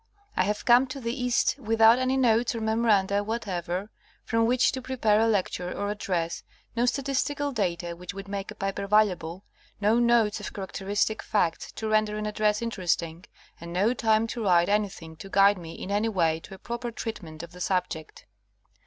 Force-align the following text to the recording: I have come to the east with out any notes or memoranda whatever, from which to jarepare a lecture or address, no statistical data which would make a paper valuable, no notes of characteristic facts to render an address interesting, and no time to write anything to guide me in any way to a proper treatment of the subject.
I 0.35 0.45
have 0.45 0.65
come 0.65 0.87
to 0.87 0.99
the 0.99 1.13
east 1.13 1.59
with 1.59 1.79
out 1.79 1.99
any 1.99 2.17
notes 2.17 2.55
or 2.55 2.59
memoranda 2.59 3.23
whatever, 3.23 3.91
from 4.23 4.47
which 4.47 4.71
to 4.71 4.81
jarepare 4.81 5.19
a 5.23 5.27
lecture 5.27 5.71
or 5.71 5.91
address, 5.91 6.41
no 6.75 6.87
statistical 6.87 7.51
data 7.51 7.95
which 7.95 8.11
would 8.11 8.27
make 8.27 8.49
a 8.49 8.55
paper 8.55 8.87
valuable, 8.87 9.43
no 9.79 9.99
notes 9.99 10.39
of 10.39 10.53
characteristic 10.53 11.21
facts 11.21 11.71
to 11.73 11.87
render 11.87 12.17
an 12.17 12.25
address 12.25 12.63
interesting, 12.63 13.25
and 13.59 13.71
no 13.73 13.93
time 13.93 14.25
to 14.25 14.43
write 14.43 14.69
anything 14.69 15.17
to 15.17 15.29
guide 15.29 15.59
me 15.59 15.73
in 15.73 15.91
any 15.91 16.09
way 16.09 16.39
to 16.39 16.55
a 16.55 16.57
proper 16.57 16.89
treatment 16.89 17.43
of 17.43 17.51
the 17.51 17.61
subject. 17.61 18.25